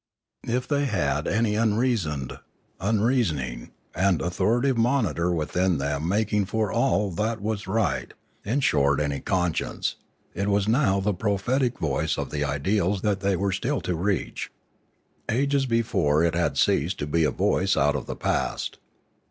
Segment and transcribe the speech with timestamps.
[0.47, 2.39] If they had any unreasoned,
[2.79, 8.11] unreasoning, and au thoritative monitor within them making for all that was right,
[8.43, 9.97] in short any conscience,
[10.33, 14.49] it was now the prophetic voice of the ideals that they were still to reach.
[15.29, 18.79] Ages before it had ceased to be a voice out of the past.